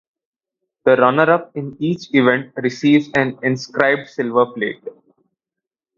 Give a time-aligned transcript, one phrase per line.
[0.83, 4.83] The runner-up in each event receives an inscribed silver plate.